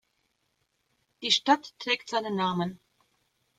Die 1.21 1.29
Stadt 1.29 1.75
trägt 1.77 2.09
seinen 2.09 2.35
Namen. 2.35 2.79